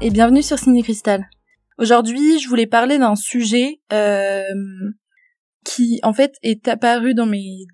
et 0.00 0.10
bienvenue 0.10 0.42
sur 0.42 0.58
Ciné 0.58 0.82
Cristal. 0.82 1.28
Aujourd'hui, 1.76 2.38
je 2.38 2.48
voulais 2.48 2.66
parler 2.66 2.98
d'un 2.98 3.16
sujet 3.16 3.80
euh, 3.92 4.44
qui 5.64 5.98
en 6.04 6.12
fait 6.12 6.36
est 6.42 6.68
apparu 6.68 7.14
dans 7.14 7.26
mes 7.26 7.66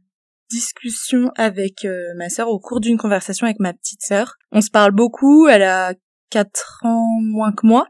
discussions 0.51 1.31
avec 1.37 1.85
euh, 1.85 2.15
ma 2.17 2.31
sœur 2.31 2.49
au 2.49 2.59
cours 2.59 2.81
d'une 2.81 2.97
conversation 2.97 3.47
avec 3.47 3.61
ma 3.61 3.75
petite 3.75 4.03
sœur. 4.03 4.37
On 4.53 4.63
se 4.63 4.71
parle 4.71 4.93
beaucoup, 4.93 5.49
elle 5.49 5.65
a 5.65 5.95
4 6.31 6.81
ans 6.85 7.21
moins 7.21 7.53
que 7.53 7.67
moi 7.67 7.89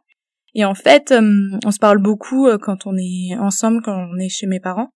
et 0.55 0.65
en 0.65 0.75
fait, 0.75 1.13
euh, 1.13 1.59
on 1.65 1.71
se 1.71 1.79
parle 1.79 1.99
beaucoup 1.99 2.47
euh, 2.47 2.59
quand 2.59 2.87
on 2.87 2.97
est 2.97 3.37
ensemble, 3.39 3.83
quand 3.83 3.97
on 3.97 4.19
est 4.19 4.29
chez 4.29 4.47
mes 4.47 4.61
parents, 4.61 4.91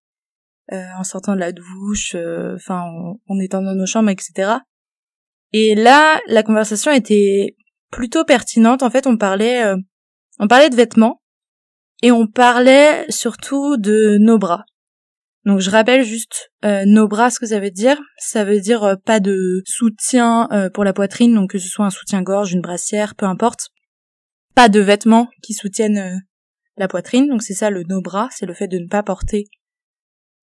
en 0.71 1.05
sortant 1.05 1.35
de 1.35 1.41
la 1.41 1.53
douche, 1.53 2.15
enfin 2.55 2.83
en, 2.83 3.21
en 3.27 3.39
étant 3.41 3.63
dans 3.63 3.75
nos 3.75 3.87
chambres, 3.87 4.11
etc. 4.11 4.59
Et 5.53 5.75
là, 5.75 6.21
la 6.27 6.43
conversation 6.43 6.93
était 6.93 7.57
plutôt 7.91 8.25
pertinente. 8.25 8.83
En 8.83 8.91
fait, 8.91 9.07
on 9.07 9.17
parlait, 9.17 9.65
euh, 9.65 9.77
on 10.39 10.49
parlait 10.49 10.71
de 10.71 10.77
vêtements 10.77 11.23
et 12.03 12.13
on 12.13 12.27
parlait 12.27 13.07
surtout 13.11 13.77
de 13.77 14.19
nos 14.19 14.39
bras. 14.39 14.65
Donc 15.45 15.61
je 15.61 15.71
rappelle 15.71 16.05
juste 16.05 16.51
euh, 16.65 16.85
nos 16.87 17.09
bras, 17.09 17.31
ce 17.31 17.41
que 17.41 17.47
ça 17.47 17.61
veut 17.61 17.71
dire. 17.71 17.99
Ça 18.19 18.45
veut 18.45 18.61
dire 18.61 18.85
euh, 18.85 18.95
pas 18.97 19.21
de 19.21 19.63
soutien 19.67 20.49
pour 20.75 20.85
la 20.85 20.93
poitrine, 20.93 21.35
donc 21.35 21.51
que 21.51 21.59
ce 21.59 21.69
soit 21.69 21.87
un 21.87 21.91
soutien-gorge, 21.91 22.53
une 22.53 22.61
brassière, 22.61 23.15
peu 23.15 23.27
importe. 23.27 23.69
Pas 24.55 24.69
de 24.69 24.81
vêtements 24.81 25.29
qui 25.43 25.55
soutiennent 25.55 26.21
la 26.77 26.89
poitrine, 26.89 27.29
donc 27.29 27.43
c'est 27.43 27.55
ça 27.55 27.71
le 27.71 27.85
nos 27.85 28.03
bras, 28.03 28.29
c'est 28.33 28.47
le 28.47 28.55
fait 28.55 28.69
de 28.69 28.79
ne 28.79 28.89
pas 28.89 29.03
porter 29.03 29.45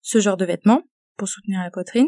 ce 0.02 0.20
genre 0.20 0.38
de 0.38 0.45
vêtements 0.45 0.83
pour 1.17 1.27
soutenir 1.27 1.61
la 1.61 1.70
poitrine. 1.70 2.08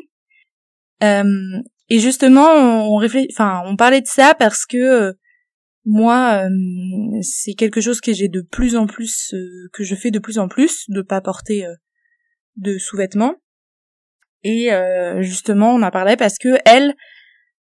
et 1.01 1.99
justement, 1.99 2.47
on 2.49 2.97
enfin, 3.31 3.61
on 3.65 3.75
parlait 3.75 4.01
de 4.01 4.07
ça 4.07 4.33
parce 4.33 4.65
que 4.65 5.13
moi, 5.89 6.43
euh, 6.43 7.21
c'est 7.21 7.53
quelque 7.53 7.79
chose 7.79 8.01
que 8.01 8.11
j'ai 8.11 8.27
de 8.27 8.41
plus 8.41 8.75
en 8.75 8.87
plus, 8.87 9.33
euh, 9.33 9.69
que 9.71 9.85
je 9.85 9.95
fais 9.95 10.11
de 10.11 10.19
plus 10.19 10.37
en 10.37 10.49
plus, 10.49 10.83
de 10.89 11.01
pas 11.01 11.21
porter 11.21 11.65
euh, 11.65 11.73
de 12.57 12.77
sous-vêtements. 12.77 13.35
Et 14.43 14.69
justement, 15.19 15.73
on 15.73 15.81
en 15.81 15.91
parlait 15.91 16.15
parce 16.15 16.37
que 16.37 16.57
elle, 16.63 16.95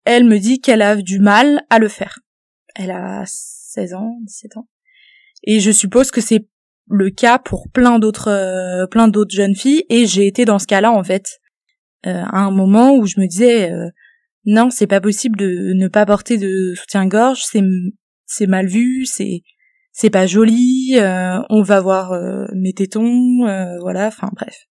elle 0.04 0.24
me 0.24 0.38
dit 0.38 0.60
qu'elle 0.60 0.82
a 0.82 0.96
du 0.96 1.18
mal 1.18 1.64
à 1.70 1.78
le 1.78 1.88
faire. 1.88 2.18
Elle 2.74 2.90
a 2.90 3.22
16 3.26 3.94
ans, 3.94 4.18
17 4.26 4.56
ans. 4.58 4.68
Et 5.44 5.60
je 5.60 5.70
suppose 5.70 6.10
que 6.10 6.20
c'est 6.20 6.46
le 6.90 7.08
cas 7.10 7.38
pour 7.38 7.70
plein 7.72 7.98
d'autres, 7.98 8.86
plein 8.90 9.08
d'autres 9.08 9.34
jeunes 9.34 9.54
filles. 9.54 9.84
Et 9.88 10.04
j'ai 10.04 10.26
été 10.26 10.44
dans 10.44 10.58
ce 10.58 10.66
cas-là 10.66 10.92
en 10.92 11.02
fait, 11.02 11.38
à 12.02 12.38
un 12.38 12.50
moment 12.50 12.94
où 12.94 13.06
je 13.06 13.18
me 13.18 13.26
disais 13.26 13.72
non, 14.44 14.70
c'est 14.70 14.86
pas 14.86 15.00
possible 15.00 15.38
de 15.38 15.74
ne 15.74 15.88
pas 15.88 16.06
porter 16.06 16.38
de 16.38 16.72
soutien-gorge, 16.74 17.42
c'est 17.44 17.62
c'est 18.28 18.46
mal 18.46 18.66
vu, 18.66 19.04
c'est 19.06 19.42
c'est 19.90 20.10
pas 20.10 20.26
joli, 20.26 20.96
euh, 20.96 21.40
on 21.50 21.62
va 21.62 21.80
voir 21.80 22.12
euh, 22.12 22.46
mes 22.54 22.72
tétons, 22.72 23.48
euh, 23.48 23.78
voilà, 23.80 24.06
enfin 24.06 24.28
bref. 24.32 24.66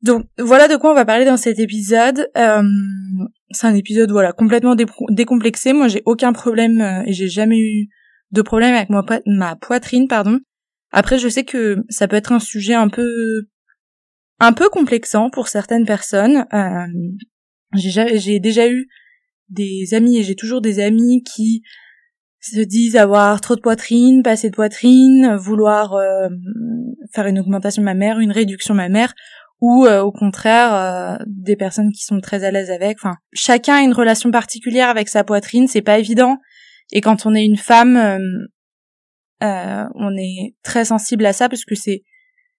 Donc 0.00 0.26
voilà 0.38 0.68
de 0.68 0.76
quoi 0.76 0.92
on 0.92 0.94
va 0.94 1.04
parler 1.04 1.26
dans 1.26 1.36
cet 1.36 1.58
épisode. 1.58 2.30
c'est 2.34 3.66
un 3.66 3.74
épisode 3.74 4.10
voilà 4.10 4.32
complètement 4.32 4.74
décomplexé. 5.10 5.72
Moi 5.72 5.88
j'ai 5.88 6.02
aucun 6.06 6.32
problème 6.32 7.04
et 7.06 7.12
j'ai 7.12 7.28
jamais 7.28 7.58
eu 7.58 7.88
de 8.30 8.42
problème 8.42 8.74
avec 8.74 8.90
ma, 8.90 9.04
ma 9.26 9.56
poitrine, 9.56 10.08
pardon. 10.08 10.40
Après 10.90 11.18
je 11.18 11.28
sais 11.28 11.44
que 11.44 11.82
ça 11.88 12.06
peut 12.06 12.16
être 12.16 12.32
un 12.32 12.40
sujet 12.40 12.74
un 12.74 12.88
peu 12.88 13.46
un 14.40 14.52
peu 14.52 14.68
complexant 14.68 15.30
pour 15.30 15.48
certaines 15.48 15.86
personnes. 15.86 16.46
j'ai 17.74 18.40
déjà 18.40 18.68
eu 18.68 18.88
des 19.48 19.94
amis 19.94 20.18
et 20.18 20.22
j'ai 20.22 20.36
toujours 20.36 20.60
des 20.60 20.80
amis 20.80 21.22
qui 21.22 21.62
se 22.44 22.60
disent 22.60 22.96
avoir 22.96 23.40
trop 23.40 23.56
de 23.56 23.60
poitrine, 23.60 24.22
pas 24.22 24.32
assez 24.32 24.50
de 24.50 24.54
poitrine, 24.54 25.36
vouloir 25.36 25.94
euh, 25.94 26.28
faire 27.12 27.26
une 27.26 27.38
augmentation 27.38 27.80
de 27.80 27.86
ma 27.86 27.94
mère, 27.94 28.18
une 28.18 28.32
réduction 28.32 28.74
de 28.74 28.78
ma 28.78 28.90
mère, 28.90 29.14
ou 29.60 29.86
euh, 29.86 30.02
au 30.02 30.12
contraire 30.12 30.74
euh, 30.74 31.24
des 31.26 31.56
personnes 31.56 31.90
qui 31.90 32.04
sont 32.04 32.20
très 32.20 32.44
à 32.44 32.50
l'aise 32.50 32.70
avec. 32.70 32.98
Enfin, 33.00 33.16
chacun 33.32 33.76
a 33.76 33.82
une 33.82 33.94
relation 33.94 34.30
particulière 34.30 34.90
avec 34.90 35.08
sa 35.08 35.24
poitrine, 35.24 35.68
c'est 35.68 35.82
pas 35.82 35.98
évident. 35.98 36.36
Et 36.92 37.00
quand 37.00 37.24
on 37.24 37.34
est 37.34 37.44
une 37.44 37.56
femme, 37.56 37.96
on 39.40 40.16
est 40.16 40.54
très 40.62 40.84
sensible 40.84 41.24
à 41.26 41.32
ça 41.32 41.48
parce 41.48 41.64
que 41.64 41.74
c'est 41.74 42.02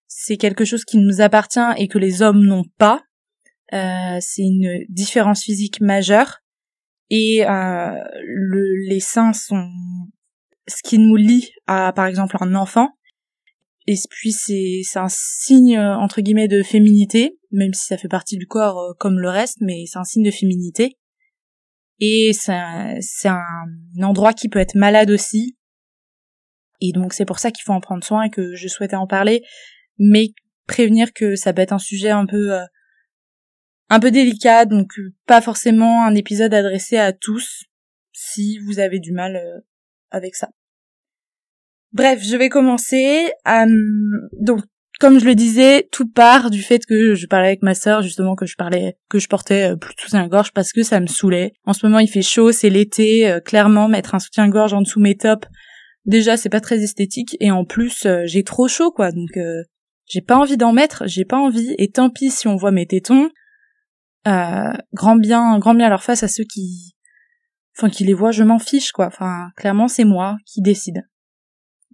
c'est 0.08 0.38
quelque 0.38 0.66
chose 0.66 0.86
qui 0.86 0.98
nous 0.98 1.22
appartient 1.22 1.60
et 1.78 1.88
que 1.88 2.00
les 2.00 2.22
hommes 2.24 2.44
n'ont 2.44 2.66
pas. 2.80 3.04
c'est 3.72 4.42
une 4.42 4.84
différence 4.90 5.44
physique 5.44 5.80
majeure 5.80 6.42
et 7.10 7.46
euh, 7.46 7.92
le, 8.24 8.88
les 8.88 9.00
seins 9.00 9.34
sont 9.34 9.70
ce 10.68 10.82
qui 10.84 10.98
nous 10.98 11.16
lie 11.16 11.52
à 11.68 11.94
par 11.94 12.08
exemple 12.08 12.38
un 12.40 12.56
enfant. 12.56 12.90
Et 13.88 13.96
puis 14.10 14.32
c'est 14.32 14.82
c'est 14.84 15.00
un 15.00 15.10
signe 15.10 15.80
entre 15.80 16.22
guillemets 16.22 16.48
de 16.48 16.64
féminité 16.64 17.38
même 17.52 17.74
si 17.74 17.86
ça 17.86 17.98
fait 17.98 18.08
partie 18.08 18.38
du 18.38 18.48
corps 18.48 18.80
euh, 18.80 18.94
comme 19.00 19.20
le 19.20 19.30
reste 19.30 19.58
mais 19.62 19.86
c'est 19.86 20.00
un 20.00 20.04
signe 20.04 20.26
de 20.26 20.32
féminité. 20.32 20.98
Et 22.00 22.32
c'est 22.34 22.98
c'est 23.02 23.30
un 23.30 23.44
endroit 24.02 24.34
qui 24.34 24.50
peut 24.50 24.60
être 24.60 24.76
malade 24.76 25.12
aussi. 25.12 25.58
Et 26.82 26.92
donc 26.92 27.14
c'est 27.14 27.26
pour 27.26 27.40
ça 27.40 27.52
qu'il 27.52 27.64
faut 27.64 27.74
en 27.74 27.80
prendre 27.80 28.04
soin 28.04 28.24
et 28.24 28.30
que 28.30 28.56
je 28.56 28.68
souhaitais 28.68 28.96
en 28.96 29.08
parler 29.08 29.44
mais 29.98 30.30
prévenir 30.68 31.14
que 31.14 31.36
ça 31.36 31.54
peut 31.54 31.62
être 31.62 31.72
un 31.72 31.80
sujet 31.80 32.10
un 32.10 32.26
peu 32.26 32.54
euh, 32.54 32.66
un 33.90 34.00
peu 34.00 34.12
délicat, 34.12 34.66
donc 34.66 34.98
euh, 34.98 35.14
pas 35.26 35.42
forcément 35.42 36.06
un 36.06 36.16
épisode 36.16 36.54
adressé 36.54 36.98
à 36.98 37.14
tous 37.14 37.66
si 38.14 38.58
vous 38.60 38.80
avez 38.80 39.00
du 39.00 39.12
mal 39.12 39.36
euh, 39.36 39.60
avec 40.12 40.36
ça. 40.36 40.50
Bref, 41.92 42.22
je 42.24 42.36
vais 42.36 42.50
commencer. 42.50 43.32
donc, 44.34 44.62
comme 45.00 45.20
je 45.20 45.26
le 45.26 45.36
disais, 45.36 45.88
tout 45.92 46.10
part 46.10 46.50
du 46.50 46.62
fait 46.62 46.86
que 46.86 47.16
je 47.16 47.28
parlais 47.28 47.48
avec 47.48 47.62
ma 47.62 47.76
sœur, 47.76 48.02
justement 48.02 48.36
que 48.36 48.46
je 48.46 48.56
parlais, 48.56 48.98
que 49.10 49.20
je 49.20 49.28
portais 49.28 49.72
euh, 49.72 49.76
plus 49.76 49.94
de 49.96 50.02
soutien-gorge 50.02 50.52
parce 50.52 50.72
que 50.72 50.84
ça 50.84 51.00
me 51.00 51.08
saoulait. 51.08 51.54
En 51.66 51.74
ce 51.74 51.86
moment, 51.86 52.00
il 52.00 52.10
fait 52.10 52.22
chaud, 52.22 52.52
c'est 52.52 52.70
l'été. 52.70 53.38
clairement, 53.46 53.88
mettre 53.88 54.16
un 54.16 54.20
soutien-gorge 54.20 54.74
en 54.74 54.82
dessous 54.82 55.00
mes 55.00 55.16
tops, 55.16 55.48
déjà, 56.06 56.38
c'est 56.38 56.50
pas 56.50 56.62
très 56.62 56.82
esthétique. 56.82 57.38
Et 57.40 57.52
en 57.52 57.66
plus, 57.66 58.08
j'ai 58.26 58.44
trop 58.44 58.68
chaud, 58.68 58.92
quoi. 58.92 59.12
Donc, 59.12 59.38
j'ai 60.06 60.22
pas 60.22 60.38
envie 60.38 60.58
d'en 60.58 60.74
mettre, 60.74 61.04
j'ai 61.08 61.26
pas 61.26 61.38
envie. 61.38 61.76
Et 61.78 61.92
tant 61.92 62.10
pis 62.10 62.32
si 62.32 62.48
on 62.48 62.56
voit 62.56 62.72
mes 62.72 62.88
tétons. 62.88 63.30
Euh, 64.28 64.74
grand 64.94 65.16
bien, 65.16 65.60
grand 65.60 65.76
bien 65.76 65.90
leur 65.90 66.04
face 66.04 66.24
à 66.24 66.28
ceux 66.28 66.44
qui, 66.44 66.96
enfin, 67.78 67.90
qui 67.90 68.04
les 68.04 68.14
voient, 68.14 68.32
je 68.32 68.44
m'en 68.44 68.60
fiche, 68.60 68.92
quoi. 68.92 69.08
Enfin, 69.08 69.50
clairement, 69.56 69.88
c'est 69.88 70.04
moi 70.04 70.38
qui 70.46 70.62
décide. 70.62 71.08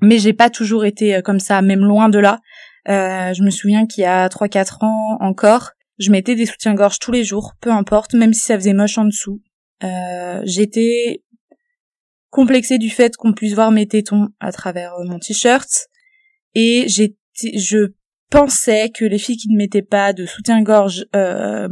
Mais 0.01 0.17
j'ai 0.17 0.33
pas 0.33 0.49
toujours 0.49 0.85
été 0.85 1.15
euh, 1.15 1.21
comme 1.21 1.39
ça, 1.39 1.61
même 1.61 1.81
loin 1.81 2.09
de 2.09 2.19
là. 2.19 2.39
Euh, 2.87 3.33
je 3.33 3.43
me 3.43 3.51
souviens 3.51 3.85
qu'il 3.85 4.03
y 4.03 4.07
a 4.07 4.27
3-4 4.27 4.83
ans 4.83 5.17
encore, 5.19 5.71
je 5.99 6.11
mettais 6.11 6.35
des 6.35 6.47
soutiens-gorge 6.47 6.97
tous 6.99 7.11
les 7.11 7.23
jours, 7.23 7.53
peu 7.61 7.71
importe, 7.71 8.15
même 8.15 8.33
si 8.33 8.41
ça 8.41 8.55
faisait 8.55 8.73
moche 8.73 8.97
en 8.97 9.05
dessous. 9.05 9.41
Euh, 9.83 10.41
j'étais 10.45 11.23
complexée 12.29 12.79
du 12.79 12.89
fait 12.89 13.15
qu'on 13.17 13.33
puisse 13.33 13.53
voir 13.53 13.71
mes 13.71 13.87
tétons 13.87 14.29
à 14.39 14.51
travers 14.51 14.93
mon 15.05 15.19
t-shirt. 15.19 15.69
Et 16.55 16.85
j'étais, 16.87 17.15
je 17.57 17.93
pensais 18.31 18.89
que 18.89 19.05
les 19.05 19.19
filles 19.19 19.37
qui 19.37 19.49
ne 19.49 19.57
mettaient 19.57 19.81
pas 19.83 20.13
de 20.13 20.25
soutien-gorge 20.25 21.05
euh, 21.15 21.67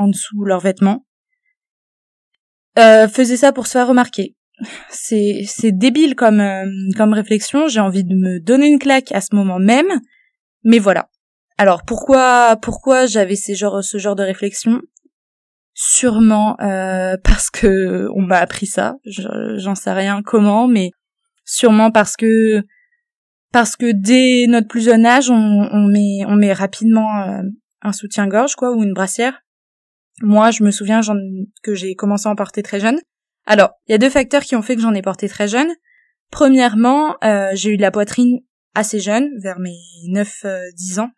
en 0.00 0.08
dessous 0.08 0.44
leurs 0.44 0.60
vêtements 0.60 1.04
euh, 2.78 3.08
faisaient 3.08 3.36
ça 3.36 3.52
pour 3.52 3.66
se 3.66 3.72
faire 3.72 3.88
remarquer. 3.88 4.36
C'est 4.90 5.42
c'est 5.46 5.72
débile 5.72 6.14
comme 6.14 6.40
euh, 6.40 6.66
comme 6.96 7.12
réflexion. 7.12 7.68
J'ai 7.68 7.80
envie 7.80 8.04
de 8.04 8.14
me 8.14 8.40
donner 8.40 8.66
une 8.68 8.78
claque 8.78 9.12
à 9.12 9.20
ce 9.20 9.34
moment 9.34 9.58
même, 9.58 10.00
mais 10.64 10.78
voilà. 10.78 11.08
Alors 11.58 11.84
pourquoi 11.84 12.56
pourquoi 12.56 13.06
j'avais 13.06 13.36
ces 13.36 13.54
genre 13.54 13.82
ce 13.82 13.98
genre 13.98 14.16
de 14.16 14.22
réflexion? 14.22 14.80
Sûrement 15.74 16.56
euh, 16.60 17.16
parce 17.24 17.50
que 17.50 18.08
on 18.14 18.22
m'a 18.22 18.38
appris 18.38 18.66
ça. 18.66 18.96
J'en 19.04 19.74
sais 19.74 19.92
rien 19.92 20.22
comment, 20.22 20.68
mais 20.68 20.90
sûrement 21.44 21.90
parce 21.90 22.16
que 22.16 22.62
parce 23.52 23.76
que 23.76 23.92
dès 23.92 24.46
notre 24.46 24.68
plus 24.68 24.84
jeune 24.84 25.06
âge, 25.06 25.30
on, 25.30 25.34
on 25.34 25.86
met, 25.88 26.24
on 26.26 26.36
met 26.36 26.52
rapidement 26.52 27.22
euh, 27.22 27.42
un 27.82 27.92
soutien-gorge, 27.92 28.54
quoi, 28.54 28.72
ou 28.72 28.82
une 28.82 28.92
brassière. 28.92 29.40
Moi, 30.20 30.50
je 30.50 30.62
me 30.62 30.70
souviens 30.70 31.00
que 31.62 31.74
j'ai 31.74 31.94
commencé 31.94 32.28
à 32.28 32.32
en 32.32 32.36
porter 32.36 32.62
très 32.62 32.80
jeune. 32.80 33.00
Alors, 33.46 33.70
il 33.86 33.92
y 33.92 33.94
a 33.94 33.98
deux 33.98 34.10
facteurs 34.10 34.42
qui 34.42 34.54
ont 34.56 34.62
fait 34.62 34.76
que 34.76 34.82
j'en 34.82 34.94
ai 34.94 35.02
porté 35.02 35.28
très 35.28 35.48
jeune. 35.48 35.70
Premièrement, 36.30 37.16
euh, 37.24 37.50
j'ai 37.54 37.70
eu 37.70 37.76
de 37.76 37.82
la 37.82 37.90
poitrine 37.90 38.40
assez 38.74 39.00
jeune, 39.00 39.28
vers 39.42 39.58
mes 39.58 39.76
9-10 40.12 40.46
euh, 40.46 41.02
ans, 41.02 41.10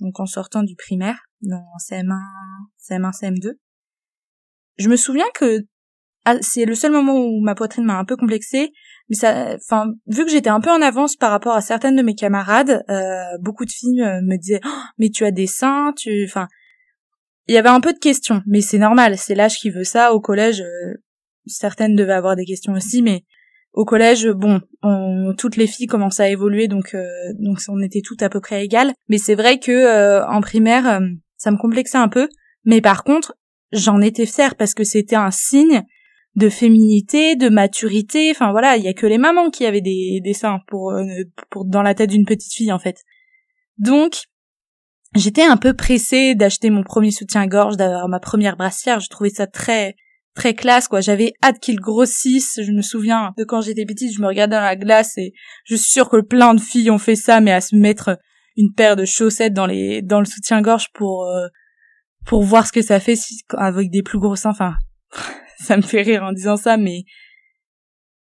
donc 0.00 0.18
en 0.18 0.26
sortant 0.26 0.62
du 0.62 0.74
primaire, 0.74 1.18
dans 1.42 1.64
CM1, 1.88 2.18
CM1, 2.80 3.12
CM2. 3.12 3.52
Je 4.78 4.88
me 4.88 4.96
souviens 4.96 5.28
que 5.34 5.60
ah, 6.24 6.36
c'est 6.42 6.64
le 6.64 6.74
seul 6.74 6.92
moment 6.92 7.18
où 7.18 7.40
ma 7.40 7.54
poitrine 7.54 7.84
m'a 7.84 7.98
un 7.98 8.04
peu 8.04 8.16
complexée, 8.16 8.72
mais 9.08 9.16
ça, 9.16 9.54
enfin, 9.54 9.86
vu 10.06 10.24
que 10.24 10.30
j'étais 10.30 10.50
un 10.50 10.60
peu 10.60 10.70
en 10.70 10.82
avance 10.82 11.16
par 11.16 11.30
rapport 11.30 11.54
à 11.54 11.60
certaines 11.62 11.96
de 11.96 12.02
mes 12.02 12.14
camarades, 12.14 12.84
euh, 12.90 13.38
beaucoup 13.40 13.64
de 13.64 13.70
filles 13.70 14.02
euh, 14.02 14.20
me 14.22 14.36
disaient 14.36 14.60
oh, 14.64 14.82
mais 14.98 15.08
tu 15.08 15.24
as 15.24 15.30
des 15.30 15.46
seins, 15.46 15.92
tu, 15.96 16.24
enfin, 16.26 16.46
il 17.50 17.54
y 17.54 17.58
avait 17.58 17.68
un 17.68 17.80
peu 17.80 17.92
de 17.92 17.98
questions, 17.98 18.42
mais 18.46 18.60
c'est 18.60 18.78
normal, 18.78 19.18
c'est 19.18 19.34
l'âge 19.34 19.56
qui 19.56 19.70
veut 19.70 19.82
ça. 19.82 20.14
Au 20.14 20.20
collège, 20.20 20.60
euh, 20.60 20.94
certaines 21.46 21.96
devaient 21.96 22.12
avoir 22.12 22.36
des 22.36 22.44
questions 22.44 22.74
aussi, 22.74 23.02
mais 23.02 23.24
au 23.72 23.84
collège, 23.84 24.28
bon, 24.28 24.60
on, 24.84 25.34
toutes 25.36 25.56
les 25.56 25.66
filles 25.66 25.88
commençaient 25.88 26.22
à 26.22 26.28
évoluer, 26.28 26.68
donc 26.68 26.94
euh, 26.94 27.08
on 27.68 27.82
était 27.82 28.02
toutes 28.04 28.22
à 28.22 28.28
peu 28.28 28.40
près 28.40 28.64
égales. 28.64 28.92
Mais 29.08 29.18
c'est 29.18 29.34
vrai 29.34 29.58
que 29.58 29.72
euh, 29.72 30.24
en 30.28 30.40
primaire, 30.40 30.88
euh, 30.88 31.08
ça 31.38 31.50
me 31.50 31.56
complexait 31.56 31.98
un 31.98 32.08
peu. 32.08 32.28
Mais 32.64 32.80
par 32.80 33.02
contre, 33.02 33.34
j'en 33.72 34.00
étais 34.00 34.26
fière 34.26 34.54
parce 34.54 34.72
que 34.72 34.84
c'était 34.84 35.16
un 35.16 35.32
signe 35.32 35.82
de 36.36 36.48
féminité, 36.48 37.34
de 37.34 37.48
maturité. 37.48 38.30
Enfin 38.30 38.52
voilà, 38.52 38.76
il 38.76 38.84
y 38.84 38.88
a 38.88 38.94
que 38.94 39.08
les 39.08 39.18
mamans 39.18 39.50
qui 39.50 39.66
avaient 39.66 39.80
des, 39.80 40.20
des 40.22 40.34
seins 40.34 40.60
pour 40.68 40.94
dans 41.64 41.82
la 41.82 41.96
tête 41.96 42.10
d'une 42.10 42.26
petite 42.26 42.52
fille 42.52 42.70
en 42.70 42.78
fait. 42.78 43.02
Donc 43.76 44.22
j'étais 45.14 45.44
un 45.44 45.56
peu 45.56 45.74
pressée 45.74 46.34
d'acheter 46.34 46.70
mon 46.70 46.82
premier 46.82 47.10
soutien-gorge, 47.10 47.76
d'avoir 47.76 48.08
ma 48.08 48.20
première 48.20 48.56
brassière. 48.56 49.00
Je 49.00 49.08
trouvais 49.08 49.30
ça 49.30 49.46
très 49.46 49.96
très 50.34 50.54
classe 50.54 50.88
quoi. 50.88 51.00
J'avais 51.00 51.32
hâte 51.42 51.58
qu'il 51.60 51.80
grossisse. 51.80 52.60
Je 52.62 52.72
me 52.72 52.82
souviens 52.82 53.32
de 53.36 53.44
quand 53.44 53.60
j'étais 53.60 53.84
petite, 53.84 54.14
je 54.14 54.22
me 54.22 54.26
regardais 54.26 54.56
dans 54.56 54.62
la 54.62 54.76
glace 54.76 55.18
et 55.18 55.32
je 55.64 55.74
suis 55.74 55.90
sûre 55.90 56.08
que 56.08 56.20
plein 56.20 56.54
de 56.54 56.60
filles 56.60 56.90
ont 56.90 56.98
fait 56.98 57.16
ça, 57.16 57.40
mais 57.40 57.52
à 57.52 57.60
se 57.60 57.74
mettre 57.74 58.18
une 58.56 58.72
paire 58.72 58.96
de 58.96 59.04
chaussettes 59.04 59.54
dans 59.54 59.66
les 59.66 60.02
dans 60.02 60.20
le 60.20 60.26
soutien-gorge 60.26 60.88
pour 60.94 61.26
euh, 61.26 61.48
pour 62.26 62.42
voir 62.42 62.66
ce 62.66 62.72
que 62.72 62.82
ça 62.82 63.00
fait 63.00 63.16
avec 63.56 63.90
des 63.90 64.02
plus 64.02 64.18
gros 64.18 64.36
seins. 64.36 64.50
Enfin, 64.50 64.74
ça 65.58 65.76
me 65.76 65.82
fait 65.82 66.02
rire 66.02 66.22
en 66.22 66.32
disant 66.32 66.56
ça, 66.56 66.76
mais 66.76 67.04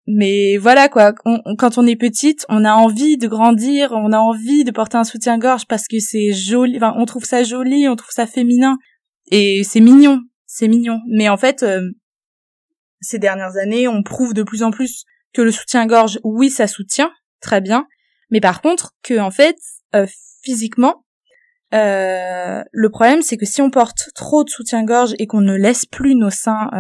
mais 0.07 0.57
voilà 0.59 0.89
quoi. 0.89 1.13
quand 1.13 1.79
on 1.79 1.87
est 1.87 1.97
petite, 1.97 2.45
on 2.49 2.65
a 2.65 2.73
envie 2.73 3.17
de 3.17 3.27
grandir, 3.27 3.93
on 3.93 4.13
a 4.13 4.19
envie 4.19 4.65
de 4.65 4.71
porter 4.71 4.97
un 4.97 5.05
soutien-gorge 5.05 5.67
parce 5.67 5.89
que 5.89 5.99
c'est 5.99 6.33
joli. 6.33 6.77
Enfin, 6.77 6.95
on 6.97 7.07
trouve 7.07 7.25
ça 7.25 7.43
joli, 7.43 7.89
on 7.89 7.97
trouve 7.97 8.13
ça 8.13 8.27
féminin 8.27 8.77
et 9.31 9.63
c'est 9.65 9.81
mignon 9.81 10.21
c'est 10.55 10.69
mignon. 10.69 11.01
Mais 11.09 11.29
en 11.29 11.37
fait, 11.37 11.65
euh, 11.65 11.91
ces 13.01 13.19
dernières 13.19 13.57
années, 13.57 13.89
on 13.89 14.03
prouve 14.03 14.35
de 14.35 14.45
plus 14.45 14.63
en 14.63 14.71
plus 14.71 15.05
que 15.33 15.43
le 15.43 15.51
soutien-gorge, 15.51 16.21
oui, 16.23 16.49
ça 16.49 16.69
soutient, 16.69 17.11
très 17.41 17.61
bien, 17.61 17.89
mais 18.31 18.41
par 18.41 18.63
contre, 18.63 18.95
que 19.03 19.19
en 19.19 19.33
fait, 19.33 19.57
euh, 19.97 20.07
physiquement, 20.45 21.05
euh, 21.75 22.63
le 22.71 22.91
problème, 22.91 23.21
c'est 23.21 23.37
que 23.37 23.47
si 23.47 23.61
on 23.63 23.71
porte 23.71 24.11
trop 24.15 24.45
de 24.45 24.49
soutien-gorge 24.49 25.15
et 25.19 25.27
qu'on 25.27 25.41
ne 25.41 25.57
laisse 25.57 25.87
plus 25.87 26.15
nos 26.15 26.31
seins 26.31 26.71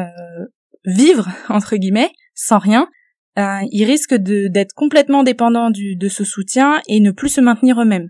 vivre 0.84 1.28
entre 1.48 1.76
guillemets, 1.76 2.12
sans 2.34 2.58
rien, 2.58 2.88
ils 3.36 3.84
risquent 3.84 4.14
d'être 4.14 4.74
complètement 4.74 5.22
dépendants 5.22 5.70
du, 5.70 5.96
de 5.96 6.08
ce 6.08 6.24
soutien 6.24 6.80
et 6.88 7.00
ne 7.00 7.10
plus 7.10 7.30
se 7.30 7.40
maintenir 7.40 7.80
eux-mêmes. 7.80 8.08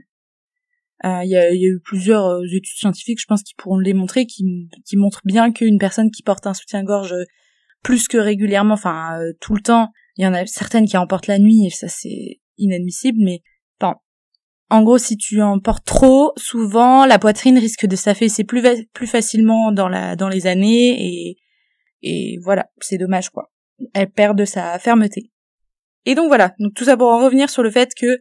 Euh, 1.04 1.22
il 1.22 1.30
y, 1.30 1.36
a, 1.36 1.52
y, 1.52 1.66
a, 1.66 1.68
eu 1.68 1.80
plusieurs 1.80 2.26
euh, 2.26 2.46
études 2.46 2.78
scientifiques, 2.78 3.20
je 3.20 3.26
pense, 3.26 3.42
qui 3.42 3.54
pourront 3.54 3.76
le 3.76 3.84
démontrer, 3.84 4.24
qui, 4.26 4.70
qui 4.86 4.96
montrent 4.96 5.20
bien 5.24 5.52
qu'une 5.52 5.78
personne 5.78 6.10
qui 6.10 6.22
porte 6.22 6.46
un 6.46 6.54
soutien-gorge 6.54 7.12
euh, 7.12 7.24
plus 7.82 8.08
que 8.08 8.16
régulièrement, 8.16 8.74
enfin 8.74 9.18
tout 9.40 9.54
le 9.54 9.60
temps, 9.60 9.90
il 10.16 10.24
y 10.24 10.26
en 10.26 10.32
a 10.32 10.46
certaines 10.46 10.86
qui 10.86 10.96
en 10.96 11.06
portent 11.06 11.26
la 11.26 11.38
nuit 11.38 11.66
et 11.66 11.70
ça 11.70 11.86
c'est 11.86 12.40
inadmissible, 12.56 13.18
mais 13.22 13.42
enfin, 13.78 13.96
en 14.70 14.82
gros, 14.82 14.96
si 14.96 15.18
tu 15.18 15.42
en 15.42 15.58
portes 15.58 15.84
trop, 15.84 16.32
souvent 16.38 17.04
la 17.04 17.18
poitrine 17.18 17.58
risque 17.58 17.84
de 17.84 17.96
s'affaisser 17.96 18.44
plus, 18.44 18.62
plus 18.94 19.06
facilement 19.06 19.70
dans 19.70 19.88
la 19.88 20.16
dans 20.16 20.30
les 20.30 20.46
années 20.46 20.96
et 20.98 21.36
et 22.00 22.38
voilà, 22.42 22.70
c'est 22.80 22.96
dommage 22.96 23.28
quoi. 23.28 23.50
Elle 23.92 24.10
perd 24.10 24.38
de 24.38 24.44
sa 24.44 24.78
fermeté. 24.78 25.30
Et 26.06 26.14
donc 26.14 26.28
voilà, 26.28 26.54
donc 26.58 26.74
tout 26.74 26.84
ça 26.84 26.96
pour 26.96 27.08
en 27.08 27.24
revenir 27.24 27.48
sur 27.50 27.62
le 27.62 27.70
fait 27.70 27.92
que 27.94 28.18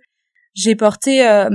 j'ai 0.54 0.76
porté 0.76 1.28
euh, 1.28 1.50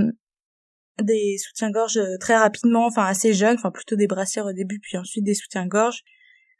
des 1.02 1.36
soutiens-gorge 1.38 1.96
euh, 1.96 2.16
très 2.20 2.36
rapidement, 2.36 2.86
enfin 2.86 3.06
assez 3.06 3.32
jeunes, 3.32 3.56
enfin 3.56 3.70
plutôt 3.70 3.96
des 3.96 4.06
brassières 4.06 4.46
au 4.46 4.52
début, 4.52 4.78
puis 4.80 4.98
ensuite 4.98 5.24
des 5.24 5.34
soutiens-gorge. 5.34 6.02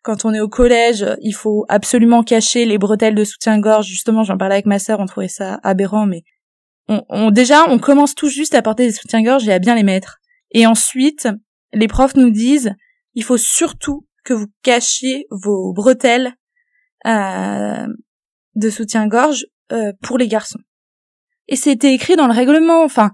Quand 0.03 0.25
on 0.25 0.33
est 0.33 0.41
au 0.41 0.49
collège, 0.49 1.05
il 1.21 1.35
faut 1.35 1.67
absolument 1.69 2.23
cacher 2.23 2.65
les 2.65 2.79
bretelles 2.79 3.17
de 3.17 3.25
soutien-gorge. 3.25 3.87
Justement, 3.87 4.23
j'en 4.23 4.39
parlais 4.39 4.55
avec 4.55 4.67
ma 4.67 4.79
sœur, 4.79 5.01
on 5.01 5.07
trouvait 5.07 5.29
ça 5.29 5.59
aberrant, 5.63 6.07
mais 6.07 6.23
on, 6.89 7.05
on, 7.09 7.31
déjà, 7.31 7.69
on 7.69 7.79
commence 7.79 8.15
tout 8.15 8.29
juste 8.29 8.55
à 8.55 8.63
porter 8.63 8.87
des 8.87 8.93
soutiens-gorge 8.93 9.47
et 9.49 9.53
à 9.53 9.59
bien 9.59 9.75
les 9.75 9.83
mettre. 9.83 10.19
Et 10.53 10.67
ensuite, 10.67 11.29
les 11.73 11.89
profs 11.89 12.15
nous 12.15 12.31
disent, 12.31 12.73
il 13.15 13.25
faut 13.25 13.37
surtout 13.37 14.07
que 14.25 14.33
vous 14.33 14.47
cachiez 14.63 15.27
vos 15.31 15.73
bretelles 15.73 16.33
de 17.05 18.71
soutien-gorge 18.71 19.47
euh, 19.73 19.93
pour 20.03 20.19
les 20.19 20.29
garçons. 20.29 20.61
Et 21.47 21.57
c'était 21.57 21.95
écrit 21.95 22.17
dans 22.17 22.27
le 22.27 22.33
règlement. 22.33 22.83
Enfin, 22.85 23.13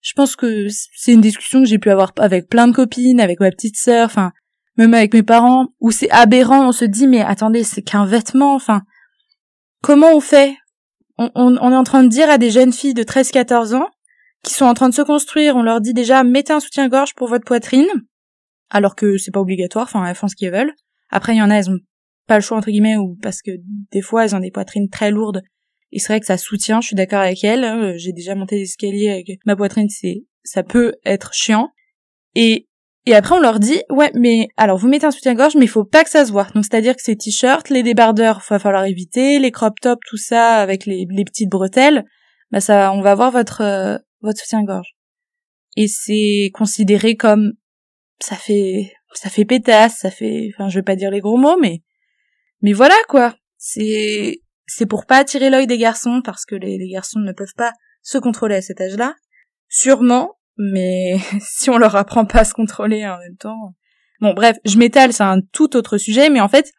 je 0.00 0.12
pense 0.12 0.36
que 0.36 0.66
c'est 0.68 1.12
une 1.12 1.20
discussion 1.20 1.60
que 1.60 1.68
j'ai 1.68 1.78
pu 1.78 1.90
avoir 1.90 2.12
avec 2.18 2.48
plein 2.48 2.68
de 2.68 2.72
copines, 2.72 3.20
avec 3.20 3.40
ma 3.40 3.50
petite 3.50 3.76
sœur, 3.76 4.06
enfin 4.06 4.32
même 4.76 4.94
avec 4.94 5.14
mes 5.14 5.22
parents, 5.22 5.68
où 5.80 5.90
c'est 5.90 6.10
aberrant, 6.10 6.68
on 6.68 6.72
se 6.72 6.84
dit 6.84 7.06
mais 7.06 7.22
attendez, 7.22 7.64
c'est 7.64 7.82
qu'un 7.82 8.06
vêtement, 8.06 8.54
enfin 8.54 8.82
comment 9.82 10.14
on 10.14 10.20
fait? 10.20 10.56
On, 11.18 11.30
on, 11.34 11.72
est 11.72 11.76
en 11.76 11.84
train 11.84 12.04
de 12.04 12.08
dire 12.08 12.28
à 12.28 12.36
des 12.36 12.50
jeunes 12.50 12.74
filles 12.74 12.92
de 12.92 13.02
13-14 13.02 13.74
ans 13.74 13.88
qui 14.42 14.52
sont 14.52 14.66
en 14.66 14.74
train 14.74 14.90
de 14.90 14.94
se 14.94 15.02
construire, 15.02 15.56
on 15.56 15.62
leur 15.62 15.80
dit 15.80 15.94
déjà 15.94 16.22
mettez 16.24 16.52
un 16.52 16.60
soutien-gorge 16.60 17.14
pour 17.14 17.28
votre 17.28 17.44
poitrine, 17.44 17.88
alors 18.70 18.94
que 18.94 19.16
c'est 19.16 19.30
pas 19.30 19.40
obligatoire, 19.40 19.84
enfin 19.84 20.06
elles 20.06 20.14
font 20.14 20.28
ce 20.28 20.36
qu'elles 20.36 20.52
veulent. 20.52 20.74
Après 21.10 21.34
il 21.34 21.38
y 21.38 21.42
en 21.42 21.50
a, 21.50 21.54
elles 21.54 21.70
ont 21.70 21.78
pas 22.26 22.36
le 22.36 22.42
choix 22.42 22.58
entre 22.58 22.70
guillemets, 22.70 22.96
ou 22.96 23.16
parce 23.22 23.42
que 23.42 23.52
des 23.92 24.02
fois 24.02 24.24
elles 24.24 24.34
ont 24.34 24.40
des 24.40 24.50
poitrines 24.50 24.88
très 24.88 25.10
lourdes 25.10 25.42
et 25.92 25.98
c'est 25.98 26.12
vrai 26.12 26.20
que 26.20 26.26
ça 26.26 26.36
soutient, 26.36 26.80
je 26.80 26.88
suis 26.88 26.96
d'accord 26.96 27.20
avec 27.20 27.42
elle. 27.44 27.64
Hein, 27.64 27.94
j'ai 27.96 28.12
déjà 28.12 28.34
monté 28.34 28.56
l'escalier 28.56 29.08
avec 29.08 29.40
ma 29.46 29.56
poitrine, 29.56 29.88
c'est 29.88 30.24
ça 30.44 30.62
peut 30.62 30.94
être 31.04 31.32
chiant. 31.32 31.70
Et 32.34 32.68
et 33.08 33.14
après 33.14 33.36
on 33.36 33.40
leur 33.40 33.60
dit 33.60 33.80
ouais 33.88 34.10
mais 34.14 34.48
alors 34.56 34.78
vous 34.78 34.88
mettez 34.88 35.06
un 35.06 35.12
soutien-gorge 35.12 35.54
mais 35.54 35.64
il 35.64 35.68
faut 35.68 35.84
pas 35.84 36.04
que 36.04 36.10
ça 36.10 36.24
se 36.24 36.32
voit. 36.32 36.48
Donc 36.54 36.64
c'est-à-dire 36.64 36.96
que 36.96 37.02
ces 37.02 37.16
t-shirts, 37.16 37.70
les 37.70 37.82
débardeurs, 37.82 38.42
va 38.48 38.58
falloir 38.58 38.84
éviter, 38.84 39.38
les 39.38 39.50
crop 39.50 39.78
tops, 39.80 40.00
tout 40.08 40.16
ça 40.16 40.56
avec 40.56 40.86
les, 40.86 41.06
les 41.08 41.24
petites 41.24 41.48
bretelles, 41.50 42.04
bah 42.50 42.60
ça 42.60 42.92
on 42.92 43.00
va 43.00 43.14
voir 43.14 43.30
votre 43.30 43.62
euh, 43.62 43.96
votre 44.22 44.40
soutien-gorge. 44.40 44.96
Et 45.76 45.86
c'est 45.88 46.50
considéré 46.52 47.16
comme 47.16 47.52
ça 48.18 48.36
fait 48.36 48.92
ça 49.14 49.30
fait 49.30 49.44
pétasse, 49.44 49.98
ça 49.98 50.10
fait 50.10 50.50
enfin 50.54 50.68
je 50.68 50.78
vais 50.78 50.82
pas 50.82 50.96
dire 50.96 51.10
les 51.10 51.20
gros 51.20 51.36
mots 51.36 51.58
mais 51.60 51.82
mais 52.62 52.72
voilà 52.72 52.96
quoi. 53.08 53.34
C'est 53.58 54.40
c'est 54.66 54.86
pour 54.86 55.06
pas 55.06 55.18
attirer 55.18 55.50
l'œil 55.50 55.66
des 55.66 55.78
garçons 55.78 56.20
parce 56.24 56.44
que 56.44 56.54
les, 56.54 56.88
garçons 56.88 57.20
ne 57.20 57.32
peuvent 57.32 57.54
pas 57.56 57.72
se 58.02 58.18
contrôler 58.18 58.56
à 58.56 58.62
cet 58.62 58.80
âge-là. 58.80 59.14
Sûrement, 59.68 60.38
mais 60.56 61.18
si 61.40 61.70
on 61.70 61.78
leur 61.78 61.96
apprend 61.96 62.24
pas 62.24 62.40
à 62.40 62.44
se 62.44 62.54
contrôler 62.54 63.06
en 63.06 63.18
même 63.18 63.36
temps. 63.36 63.74
Bon, 64.20 64.32
bref, 64.32 64.56
je 64.64 64.78
m'étale, 64.78 65.12
c'est 65.12 65.22
un 65.22 65.40
tout 65.52 65.76
autre 65.76 65.98
sujet, 65.98 66.30
mais 66.30 66.40
en 66.40 66.48
fait, 66.48 66.72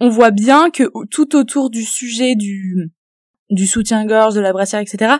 on 0.00 0.08
voit 0.08 0.32
bien 0.32 0.70
que 0.70 0.84
tout 1.10 1.36
autour 1.36 1.70
du 1.70 1.84
sujet 1.84 2.34
du 2.34 2.90
du 3.50 3.66
soutien-gorge, 3.66 4.34
de 4.34 4.40
la 4.40 4.52
brassière, 4.52 4.80
etc. 4.80 5.16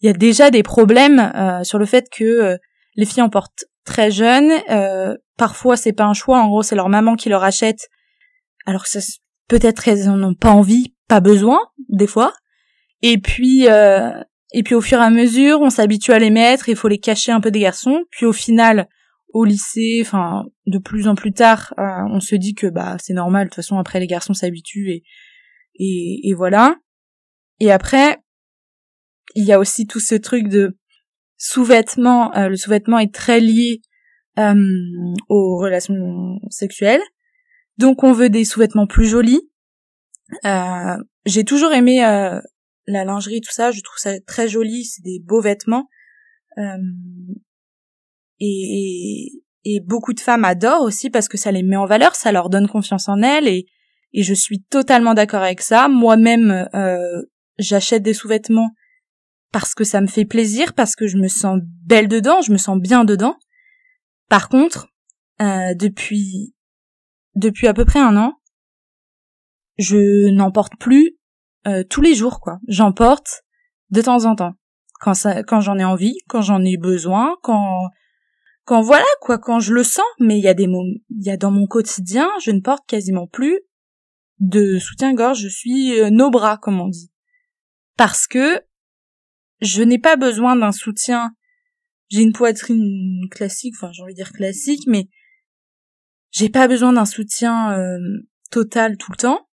Il 0.00 0.06
y 0.06 0.10
a 0.10 0.12
déjà 0.12 0.50
des 0.50 0.62
problèmes 0.62 1.32
euh, 1.34 1.64
sur 1.64 1.78
le 1.78 1.86
fait 1.86 2.08
que 2.10 2.24
euh, 2.24 2.56
les 2.96 3.04
filles 3.04 3.22
en 3.22 3.28
portent 3.28 3.64
très 3.84 4.10
jeunes. 4.10 4.52
Euh, 4.70 5.16
parfois, 5.36 5.76
c'est 5.76 5.92
pas 5.92 6.04
un 6.04 6.14
choix. 6.14 6.40
En 6.40 6.48
gros, 6.48 6.62
c'est 6.62 6.76
leur 6.76 6.88
maman 6.88 7.14
qui 7.14 7.28
leur 7.28 7.44
achète. 7.44 7.88
Alors 8.66 8.86
ça, 8.86 9.00
peut-être 9.48 9.82
qu'elles 9.82 10.08
en 10.08 10.22
ont 10.22 10.34
pas 10.34 10.50
envie, 10.50 10.94
pas 11.08 11.20
besoin, 11.20 11.60
des 11.88 12.06
fois. 12.06 12.32
Et 13.02 13.18
puis, 13.18 13.68
euh, 13.68 14.10
et 14.52 14.62
puis 14.62 14.74
au 14.74 14.80
fur 14.80 14.98
et 14.98 15.02
à 15.02 15.10
mesure, 15.10 15.60
on 15.60 15.70
s'habitue 15.70 16.12
à 16.12 16.18
les 16.18 16.30
mettre, 16.30 16.68
il 16.68 16.76
faut 16.76 16.88
les 16.88 16.98
cacher 16.98 17.32
un 17.32 17.40
peu 17.40 17.50
des 17.50 17.60
garçons. 17.60 18.04
Puis 18.10 18.26
au 18.26 18.32
final, 18.32 18.88
au 19.32 19.44
lycée, 19.44 19.98
enfin, 20.00 20.44
de 20.66 20.78
plus 20.78 21.08
en 21.08 21.14
plus 21.14 21.32
tard, 21.32 21.74
euh, 21.78 21.82
on 22.10 22.20
se 22.20 22.36
dit 22.36 22.54
que 22.54 22.66
bah 22.66 22.96
c'est 23.00 23.12
normal. 23.12 23.46
De 23.46 23.48
toute 23.50 23.56
façon, 23.56 23.78
après 23.78 24.00
les 24.00 24.06
garçons 24.06 24.32
s'habituent 24.32 24.90
et, 24.90 25.02
et, 25.76 26.34
voilà. 26.34 26.76
Et 27.60 27.72
après, 27.72 28.18
il 29.34 29.44
y 29.44 29.52
a 29.52 29.58
aussi 29.58 29.86
tout 29.86 30.00
ce 30.00 30.14
truc 30.14 30.48
de 30.48 30.78
sous-vêtement. 31.36 32.34
Euh, 32.36 32.48
le 32.48 32.56
sous-vêtement 32.56 32.98
est 32.98 33.12
très 33.12 33.40
lié 33.40 33.82
aux 35.28 35.58
relations 35.58 36.40
sexuelles. 36.50 37.02
Donc 37.78 38.04
on 38.04 38.12
veut 38.12 38.30
des 38.30 38.44
sous-vêtements 38.44 38.86
plus 38.86 39.06
jolis. 39.06 39.40
Euh, 40.44 40.96
j'ai 41.26 41.44
toujours 41.44 41.72
aimé 41.72 42.04
euh, 42.04 42.40
la 42.86 43.04
lingerie, 43.04 43.40
tout 43.40 43.52
ça. 43.52 43.70
Je 43.70 43.80
trouve 43.80 43.98
ça 43.98 44.18
très 44.20 44.48
joli. 44.48 44.84
C'est 44.84 45.02
des 45.02 45.20
beaux 45.20 45.40
vêtements. 45.40 45.88
Euh, 46.58 46.76
et, 48.40 49.30
et, 49.64 49.80
beaucoup 49.80 50.12
de 50.12 50.20
femmes 50.20 50.44
adorent 50.44 50.82
aussi 50.82 51.10
parce 51.10 51.28
que 51.28 51.36
ça 51.36 51.50
les 51.50 51.62
met 51.62 51.76
en 51.76 51.86
valeur, 51.86 52.14
ça 52.14 52.30
leur 52.30 52.48
donne 52.48 52.68
confiance 52.68 53.08
en 53.08 53.22
elles. 53.22 53.48
Et, 53.48 53.66
et 54.12 54.22
je 54.22 54.34
suis 54.34 54.62
totalement 54.62 55.14
d'accord 55.14 55.42
avec 55.42 55.60
ça. 55.60 55.88
Moi-même, 55.88 56.68
j'achète 57.58 58.02
des 58.02 58.14
sous-vêtements 58.14 58.70
parce 59.50 59.74
que 59.74 59.84
ça 59.84 60.00
me 60.00 60.06
fait 60.06 60.24
plaisir, 60.24 60.74
parce 60.74 60.94
que 60.94 61.06
je 61.06 61.16
me 61.16 61.28
sens 61.28 61.60
belle 61.84 62.08
dedans, 62.08 62.40
je 62.40 62.52
me 62.52 62.58
sens 62.58 62.78
bien 62.78 63.04
dedans. 63.04 63.36
Par 64.28 64.48
contre, 64.48 64.88
depuis 65.40 66.54
depuis 67.34 67.66
à 67.66 67.74
peu 67.74 67.84
près 67.84 68.00
un 68.00 68.16
an, 68.16 68.40
je 69.78 70.30
n'en 70.30 70.50
porte 70.50 70.74
plus 70.78 71.16
euh, 71.66 71.82
tous 71.88 72.00
les 72.00 72.14
jours, 72.14 72.40
quoi. 72.40 72.58
J'en 72.68 72.92
porte 72.92 73.44
de 73.90 74.02
temps 74.02 74.24
en 74.24 74.34
temps, 74.34 74.54
quand 75.00 75.14
ça, 75.14 75.42
quand 75.42 75.60
j'en 75.60 75.78
ai 75.78 75.84
envie, 75.84 76.18
quand 76.28 76.42
j'en 76.42 76.62
ai 76.62 76.76
besoin, 76.76 77.36
quand, 77.42 77.88
quand 78.64 78.82
voilà, 78.82 79.06
quoi, 79.20 79.38
quand 79.38 79.60
je 79.60 79.72
le 79.72 79.84
sens. 79.84 80.04
Mais 80.20 80.38
il 80.38 80.44
y 80.44 80.48
a 80.48 80.54
des 80.54 80.66
moments, 80.66 80.94
il 81.10 81.26
y 81.26 81.30
a 81.30 81.36
dans 81.36 81.50
mon 81.50 81.66
quotidien, 81.66 82.28
je 82.42 82.50
ne 82.50 82.60
porte 82.60 82.86
quasiment 82.86 83.26
plus 83.26 83.60
de 84.40 84.78
soutien-gorge, 84.78 85.40
je 85.40 85.48
suis 85.48 85.98
euh, 86.00 86.10
nos 86.10 86.30
bras, 86.30 86.58
comme 86.58 86.80
on 86.80 86.88
dit. 86.88 87.10
Parce 87.96 88.26
que 88.26 88.60
je 89.60 89.82
n'ai 89.82 89.98
pas 89.98 90.16
besoin 90.16 90.56
d'un 90.56 90.72
soutien. 90.72 91.34
J'ai 92.10 92.20
une 92.20 92.32
poitrine 92.32 93.28
classique, 93.30 93.74
enfin 93.76 93.90
j'ai 93.92 94.02
envie 94.02 94.12
de 94.12 94.18
dire 94.18 94.32
classique, 94.32 94.82
mais 94.86 95.08
j'ai 96.34 96.50
pas 96.50 96.68
besoin 96.68 96.92
d'un 96.92 97.04
soutien 97.04 97.72
euh, 97.78 97.98
total 98.50 98.96
tout 98.96 99.12
le 99.12 99.16
temps. 99.16 99.48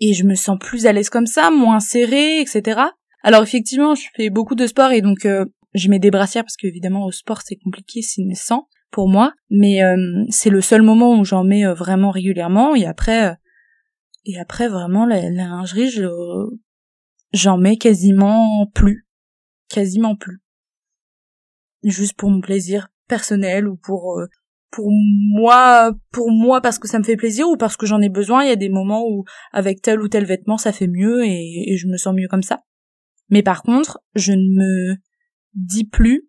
Et 0.00 0.12
je 0.12 0.24
me 0.24 0.34
sens 0.34 0.58
plus 0.60 0.86
à 0.86 0.92
l'aise 0.92 1.08
comme 1.08 1.26
ça, 1.26 1.50
moins 1.50 1.80
serré, 1.80 2.40
etc. 2.40 2.82
Alors 3.22 3.42
effectivement, 3.42 3.94
je 3.94 4.04
fais 4.14 4.28
beaucoup 4.28 4.54
de 4.54 4.66
sport 4.66 4.92
et 4.92 5.00
donc 5.00 5.24
euh, 5.24 5.46
je 5.72 5.88
mets 5.88 5.98
des 5.98 6.10
brassières 6.10 6.44
parce 6.44 6.56
qu'évidemment 6.56 7.06
au 7.06 7.12
sport 7.12 7.40
c'est 7.42 7.56
compliqué 7.56 8.00
ne 8.18 8.34
sent 8.34 8.60
pour 8.90 9.08
moi, 9.08 9.32
mais 9.50 9.82
euh, 9.82 10.24
c'est 10.28 10.50
le 10.50 10.60
seul 10.60 10.82
moment 10.82 11.18
où 11.18 11.24
j'en 11.24 11.42
mets 11.42 11.64
euh, 11.66 11.74
vraiment 11.74 12.10
régulièrement 12.10 12.74
et 12.74 12.84
après 12.84 13.34
et 14.26 14.38
après 14.38 14.68
vraiment 14.68 15.06
la, 15.06 15.30
lingerie 15.30 15.90
je 15.90 16.06
j'en 17.32 17.56
mets 17.56 17.76
quasiment 17.76 18.66
plus, 18.74 19.06
quasiment 19.68 20.16
plus, 20.16 20.40
juste 21.82 22.14
pour 22.14 22.30
mon 22.30 22.40
plaisir 22.40 22.88
personnel 23.08 23.66
ou 23.66 23.76
pour 23.76 24.20
pour 24.74 24.90
moi 24.90 25.92
pour 26.12 26.30
moi 26.30 26.60
parce 26.60 26.78
que 26.78 26.88
ça 26.88 26.98
me 26.98 27.04
fait 27.04 27.16
plaisir 27.16 27.48
ou 27.48 27.56
parce 27.56 27.76
que 27.76 27.86
j'en 27.86 28.00
ai 28.00 28.08
besoin 28.08 28.42
il 28.42 28.48
y 28.48 28.52
a 28.52 28.56
des 28.56 28.68
moments 28.68 29.04
où 29.06 29.24
avec 29.52 29.82
tel 29.82 30.00
ou 30.00 30.08
tel 30.08 30.24
vêtement 30.24 30.56
ça 30.56 30.72
fait 30.72 30.88
mieux 30.88 31.24
et 31.24 31.76
je 31.76 31.86
me 31.86 31.96
sens 31.96 32.14
mieux 32.14 32.28
comme 32.28 32.42
ça 32.42 32.60
mais 33.30 33.42
par 33.42 33.62
contre, 33.62 34.00
je 34.14 34.32
ne 34.32 34.48
me 34.48 34.96
dis 35.54 35.84
plus, 35.84 36.28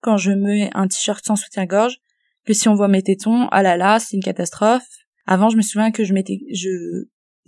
quand 0.00 0.16
je 0.16 0.32
mets 0.32 0.70
un 0.74 0.88
t-shirt 0.88 1.24
sans 1.24 1.36
soutien-gorge, 1.36 1.98
que 2.44 2.52
si 2.52 2.68
on 2.68 2.74
voit 2.74 2.88
mes 2.88 3.02
tétons, 3.02 3.48
ah 3.50 3.62
là 3.62 3.76
là, 3.76 3.98
c'est 3.98 4.16
une 4.16 4.22
catastrophe. 4.22 4.86
Avant, 5.26 5.48
je 5.48 5.56
me 5.56 5.62
souviens 5.62 5.92
que 5.92 6.04
je 6.04 6.12
m'étais, 6.12 6.40
je 6.52 6.70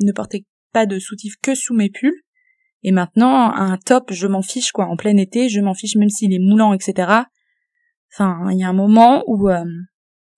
ne 0.01 0.13
portais 0.13 0.45
pas 0.73 0.87
de 0.87 0.99
soutif 0.99 1.35
que 1.43 1.55
sous 1.55 1.75
mes 1.75 1.91
pulls. 1.91 2.23
Et 2.83 2.93
maintenant, 2.93 3.53
un 3.55 3.79
top, 3.79 4.13
je 4.13 4.27
m'en 4.27 4.43
fiche, 4.43 4.71
quoi. 4.71 4.87
En 4.87 4.97
plein 4.97 5.17
été, 5.17 5.49
je 5.49 5.61
m'en 5.61 5.75
fiche 5.75 5.97
même 5.97 6.11
s'il 6.11 6.35
est 6.35 6.39
moulant, 6.39 6.75
etc. 6.75 7.23
Enfin, 8.13 8.51
il 8.51 8.59
y 8.59 8.63
a 8.63 8.69
un 8.69 8.75
moment 8.75 9.25
où 9.27 9.49
euh, 9.49 9.65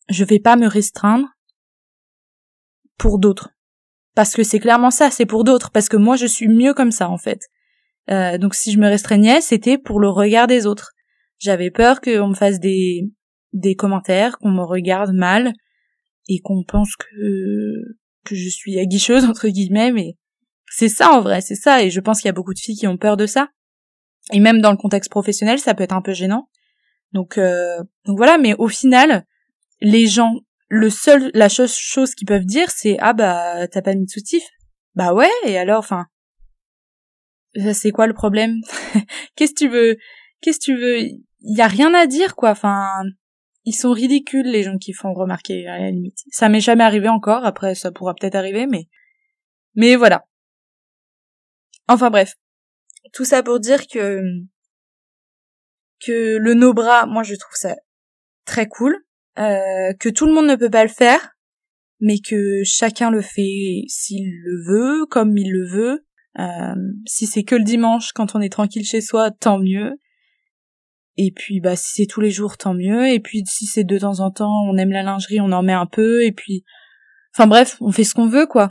je 0.09 0.25
vais 0.25 0.41
pas 0.41 0.57
me 0.57 0.67
restreindre 0.67 1.29
pour 2.99 3.19
d'autres. 3.19 3.51
Parce 4.15 4.35
que 4.35 4.43
c'est 4.43 4.61
clairement 4.61 4.91
ça, 4.91 5.11
c'est 5.11 5.27
pour 5.27 5.45
d'autres. 5.45 5.71
Parce 5.71 5.89
que 5.89 5.97
moi, 5.97 6.17
je 6.17 6.27
suis 6.27 6.49
mieux 6.49 6.73
comme 6.73 6.91
ça, 6.91 7.11
en 7.11 7.19
fait. 7.19 7.41
Euh, 8.11 8.39
donc 8.39 8.55
si 8.55 8.73
je 8.73 8.79
me 8.79 8.89
restreignais, 8.89 9.41
c'était 9.41 9.79
pour 9.79 10.01
le 10.01 10.09
regard 10.09 10.47
des 10.47 10.67
autres. 10.67 10.93
J'avais 11.39 11.71
peur 11.71 12.01
qu'on 12.01 12.29
me 12.29 12.35
fasse 12.35 12.61
des 12.61 13.11
des 13.53 13.75
commentaires, 13.75 14.39
qu'on 14.39 14.51
me 14.51 14.63
regarde 14.63 15.13
mal 15.13 15.53
et 16.29 16.41
qu'on 16.41 16.63
pense 16.63 16.95
que 16.97 17.07
que 18.25 18.35
je 18.35 18.49
suis 18.49 18.79
aguicheuse 18.79 19.25
entre 19.29 19.49
guillemets, 19.49 19.93
mais 19.93 20.17
c'est 20.71 20.89
ça 20.89 21.13
en 21.13 21.21
vrai, 21.21 21.41
c'est 21.41 21.57
ça. 21.57 21.83
Et 21.83 21.91
je 21.91 22.01
pense 22.01 22.21
qu'il 22.21 22.29
y 22.29 22.31
a 22.31 22.35
beaucoup 22.35 22.55
de 22.55 22.59
filles 22.59 22.77
qui 22.77 22.87
ont 22.87 22.97
peur 22.97 23.17
de 23.17 23.27
ça. 23.27 23.49
Et 24.33 24.41
même 24.41 24.61
dans 24.61 24.73
le 24.73 24.77
contexte 24.77 25.11
professionnel, 25.11 25.59
ça 25.59 25.75
peut 25.75 25.85
être 25.85 25.95
un 25.95 26.03
peu 26.03 26.13
gênant. 26.13 26.49
Donc 27.13 27.39
euh, 27.39 27.83
donc 28.05 28.17
voilà. 28.17 28.39
Mais 28.39 28.55
au 28.59 28.69
final, 28.69 29.25
les 29.80 30.06
gens, 30.06 30.40
le 30.68 30.90
seul, 30.90 31.30
la 31.35 31.49
chose, 31.49 31.75
chose 31.75 32.14
qu'ils 32.14 32.26
peuvent 32.26 32.45
dire, 32.45 32.71
c'est 32.71 32.97
ah 33.00 33.12
bah 33.12 33.68
t'as 33.68 33.83
pas 33.83 33.95
mis 33.95 34.06
de 34.06 34.11
soutif? 34.11 34.42
Bah 34.95 35.12
ouais. 35.12 35.30
Et 35.45 35.59
alors, 35.59 35.78
enfin, 35.78 36.06
c'est 37.73 37.90
quoi 37.90 38.06
le 38.06 38.14
problème 38.14 38.61
Qu'est-ce 39.37 39.52
que 39.52 39.59
tu 39.59 39.68
veux 39.68 39.97
Qu'est-ce 40.40 40.59
que 40.59 40.64
tu 40.64 40.76
veux? 40.76 40.99
Il 41.00 41.56
y 41.56 41.61
a 41.61 41.68
rien 41.68 41.95
à 41.95 42.06
dire 42.06 42.35
quoi. 42.37 42.50
Enfin, 42.50 43.02
ils 43.64 43.73
sont 43.75 43.92
ridicules 43.92 44.47
les 44.47 44.62
gens 44.62 44.78
qui 44.78 44.92
font 44.92 45.12
remarquer 45.12 45.66
à 45.66 45.78
la 45.78 45.90
limite. 45.90 46.18
Ça 46.30 46.49
m'est 46.49 46.61
jamais 46.61 46.85
arrivé 46.85 47.09
encore. 47.09 47.45
Après, 47.45 47.75
ça 47.75 47.90
pourra 47.90 48.14
peut-être 48.14 48.37
arriver, 48.37 48.66
mais 48.66 48.88
mais 49.75 49.97
voilà. 49.97 50.25
Enfin 51.88 52.11
bref, 52.11 52.35
tout 53.12 53.25
ça 53.25 53.42
pour 53.42 53.61
dire 53.61 53.87
que 53.87 54.23
que 56.00 56.37
le 56.37 56.54
no 56.54 56.75
bras, 56.75 57.06
moi 57.06 57.23
je 57.23 57.35
trouve 57.35 57.54
ça 57.54 57.76
très 58.45 58.66
cool, 58.66 59.06
euh, 59.38 59.93
que 59.99 60.09
tout 60.09 60.26
le 60.26 60.33
monde 60.33 60.47
ne 60.47 60.57
peut 60.57 60.71
pas 60.71 60.85
le 60.85 60.90
faire, 60.90 61.37
mais 62.00 62.19
que 62.19 62.62
chacun 62.64 63.11
le 63.11 63.23
fait 63.23 63.85
s'il 63.88 64.31
le 64.45 64.62
veut, 64.66 65.07
comme 65.07 65.37
il 65.37 65.50
le 65.50 65.66
veut, 65.66 66.07
euh, 66.38 66.75
si 67.07 67.26
c'est 67.26 67.45
que 67.45 67.55
le 67.55 67.64
dimanche 67.64 68.12
quand 68.12 68.35
on 68.35 68.40
est 68.40 68.52
tranquille 68.52 68.85
chez 68.85 69.00
soi, 69.00 69.31
tant 69.31 69.59
mieux. 69.59 69.99
Et 71.16 71.33
puis 71.33 71.61
bah 71.61 71.76
si 71.76 71.93
c'est 71.95 72.07
tous 72.07 72.21
les 72.21 72.31
jours, 72.31 72.59
tant 72.59 72.75
mieux. 72.75 73.09
Et 73.09 73.21
puis 73.21 73.43
si 73.47 73.66
c'est 73.66 73.85
de 73.85 73.99
temps 73.99 74.21
en 74.21 74.31
temps, 74.31 74.62
on 74.69 74.76
aime 74.76 74.90
la 74.90 75.02
lingerie, 75.02 75.40
on 75.40 75.52
en 75.52 75.62
met 75.62 75.73
un 75.73 75.87
peu. 75.87 76.25
Et 76.25 76.33
puis, 76.33 76.64
enfin 77.35 77.47
bref, 77.47 77.78
on 77.81 77.90
fait 77.90 78.05
ce 78.05 78.14
qu'on 78.14 78.28
veut 78.28 78.47
quoi. 78.47 78.69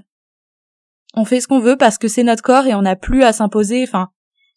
On 1.16 1.26
fait 1.26 1.42
ce 1.42 1.48
qu'on 1.48 1.60
veut 1.60 1.78
parce 1.78 1.98
que 1.98 2.08
c'est 2.08 2.24
notre 2.24 2.44
corps 2.44 2.68
et 2.68 2.76
on 2.76 2.84
n'a 2.84 2.96
plus 2.96 3.24
à 3.24 3.34
s'imposer. 3.34 3.84
Enfin, 3.84 4.10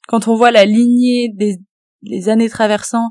quand 0.09 0.29
on 0.29 0.35
voit 0.35 0.51
la 0.51 0.65
lignée 0.65 1.31
des, 1.33 2.29
années 2.29 2.49
traversant 2.49 3.11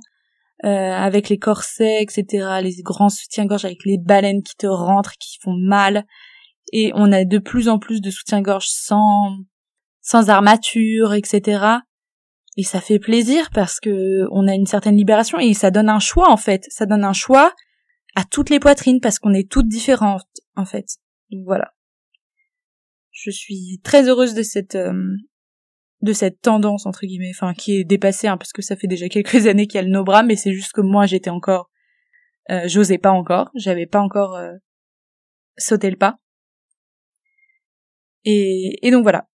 euh, 0.66 0.68
avec 0.68 1.30
les 1.30 1.38
corsets, 1.38 2.02
etc., 2.02 2.60
les 2.62 2.82
grands 2.82 3.10
soutiens-gorge 3.10 3.66
avec 3.66 3.86
les 3.86 3.98
baleines 3.98 4.44
qui 4.44 4.56
te 4.56 4.68
rentrent, 4.68 5.14
qui 5.20 5.38
font 5.42 5.56
mal, 5.56 6.06
et 6.74 6.92
on 6.96 7.12
a 7.12 7.26
de 7.26 7.38
plus 7.38 7.70
en 7.70 7.80
plus 7.80 8.02
de 8.02 8.12
soutiens-gorge 8.12 8.68
sans 8.68 9.38
sans 10.02 10.30
armature, 10.30 11.14
etc. 11.14 11.66
Et 12.56 12.64
ça 12.64 12.82
fait 12.82 12.98
plaisir 12.98 13.50
parce 13.54 13.80
que 13.80 14.26
on 14.32 14.48
a 14.48 14.56
une 14.56 14.66
certaine 14.66 14.96
libération 14.96 15.38
et 15.38 15.54
ça 15.54 15.70
donne 15.70 15.90
un 15.90 16.00
choix 16.00 16.32
en 16.32 16.38
fait. 16.38 16.66
Ça 16.70 16.86
donne 16.86 17.04
un 17.04 17.14
choix 17.14 17.54
à 18.16 18.24
toutes 18.24 18.50
les 18.50 18.60
poitrines 18.60 19.00
parce 19.02 19.20
qu'on 19.20 19.34
est 19.34 19.50
toutes 19.50 19.68
différentes 19.68 20.26
en 20.56 20.66
fait. 20.66 20.86
Donc 21.30 21.44
voilà. 21.46 21.74
Je 23.12 23.32
suis 23.32 23.80
très 23.84 24.08
heureuse 24.08 24.34
de 24.34 24.44
cette 24.44 24.76
euh, 24.76 24.94
de 26.02 26.14
cette 26.14 26.42
tendance 26.42 26.86
entre 26.86 27.06
guillemets, 27.06 27.32
enfin 27.32 27.54
qui 27.54 27.78
est 27.78 27.84
dépassée 27.84 28.28
hein, 28.28 28.38
parce 28.38 28.52
que 28.54 28.62
ça 28.62 28.76
fait 28.76 28.88
déjà 28.88 29.10
quelques 29.10 29.48
années 29.48 29.68
qu'il 29.68 29.78
y 29.78 29.80
a 29.80 29.84
le 29.84 29.92
no 29.92 30.04
bras, 30.04 30.24
mais 30.24 30.36
c'est 30.36 30.54
juste 30.54 30.74
que 30.74 30.82
moi 30.82 31.06
j'étais 31.06 31.30
encore, 31.30 31.70
euh, 32.50 32.68
j'osais 32.68 32.98
pas 32.98 33.12
encore, 33.12 33.50
j'avais 33.56 33.88
pas 33.88 34.00
encore 34.00 34.36
euh, 34.36 34.54
sauté 35.58 35.90
le 35.90 35.98
pas. 35.98 36.18
Et, 38.26 38.86
et 38.86 38.92
donc 38.92 39.04
voilà, 39.04 39.28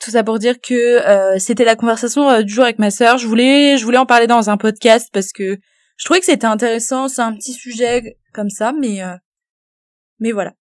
tout 0.00 0.10
ça 0.10 0.24
pour 0.24 0.38
dire 0.38 0.60
que 0.60 0.74
euh, 0.74 1.38
c'était 1.38 1.64
la 1.64 1.76
conversation 1.76 2.42
du 2.42 2.52
jour 2.52 2.64
avec 2.64 2.78
ma 2.78 2.90
sœur. 2.90 3.18
Je 3.18 3.26
voulais, 3.26 3.76
je 3.76 3.84
voulais 3.84 3.98
en 3.98 4.06
parler 4.06 4.26
dans 4.26 4.50
un 4.50 4.56
podcast 4.56 5.08
parce 5.12 5.32
que 5.32 5.58
je 5.96 6.04
trouvais 6.04 6.20
que 6.20 6.26
c'était 6.26 6.46
intéressant. 6.46 7.08
C'est 7.08 7.22
un 7.22 7.34
petit 7.34 7.52
sujet 7.52 8.18
comme 8.32 8.50
ça, 8.50 8.72
mais 8.72 9.00
mais 10.18 10.32
voilà. 10.32 10.54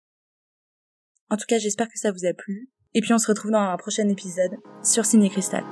En 1.30 1.38
tout 1.38 1.46
cas, 1.48 1.58
j'espère 1.60 1.88
que 1.88 1.98
ça 1.98 2.12
vous 2.12 2.26
a 2.26 2.34
plu. 2.34 2.70
Et 2.94 3.02
puis 3.02 3.14
on 3.14 3.18
se 3.18 3.28
retrouve 3.28 3.52
dans 3.52 3.60
un 3.60 3.78
prochain 3.78 4.08
épisode 4.10 4.58
sur 4.84 5.06
Ciné 5.06 5.30
Cristal. 5.30 5.64